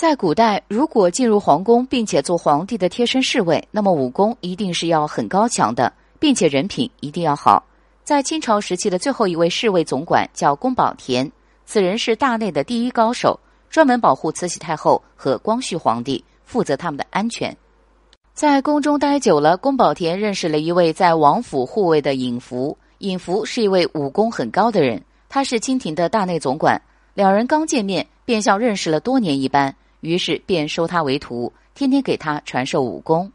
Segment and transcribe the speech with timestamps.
[0.00, 7.62] 在古代，如果进入皇宫并且做皇帝的贴身侍卫，那么武功一定是要很高强的，并且人品一定要好。
[8.02, 11.30] 在清朝时期的最后一位侍卫总管叫宫保田，
[11.66, 17.54] 此人是大内的第一高手，专门保护慈禧太后和光绪皇帝，负责他们的安全。
[18.32, 22.74] 在宫中待久了，宫保田认识了一位在王府护卫的尹福。
[23.00, 26.80] 尹福是一位武功很高的人，他是清廷的大内总管。
[27.12, 29.76] 两人刚见面，便像认识了多年一般。
[30.00, 33.30] 于是便收他为徒，天天给他传授武功。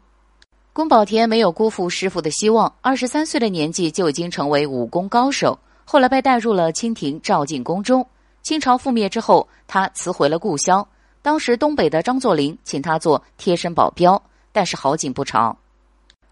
[0.72, 5.58] 宫保田没有辜负师傅的希望，二十三岁的年纪就已经成为武功高手。
[5.84, 8.06] 后来被带入了清廷照进宫中。
[8.42, 10.86] 清朝覆灭之后，他辞回了故乡。
[11.22, 15.56] 当时东北的张作霖请他做贴身保镖，但是好景不长，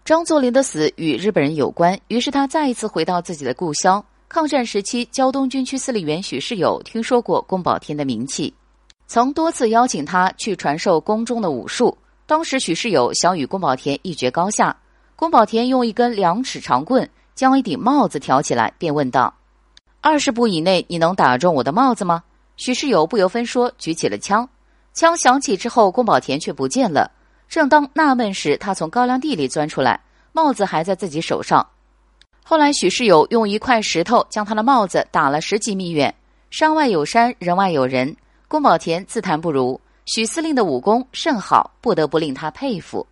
[0.05, 4.05] 张作霖的死与日本人有关，于是他再一次回到自己的故乡。
[4.29, 8.53] 抗战时期，胶东军区司令员许世友听说过宫保田的名气。
[9.07, 11.97] 曾多次邀请他去传授宫中的武术。
[12.25, 14.75] 当时许世友想与宫保田一决高下，
[15.15, 19.33] 宫保田用一根两尺长棍将一顶帽子挑起来，便问道
[20.01, 22.23] ：“二十步以内，你能打中我的帽子吗？”
[22.57, 24.47] 许世友不由分说，举起了枪。
[24.93, 27.11] 枪响起之后，宫保田却不见了。
[27.47, 31.67] 正当纳闷时，他从高粱地里钻出来，帽子还在自己手上。
[32.43, 36.15] 后来，许世友用一块石头将他的帽子打了十几米远。
[36.49, 38.15] 山外有山，人外有人。
[38.55, 43.05] 宫保田自叹不如，许司令的武功甚好，不得不令他佩服。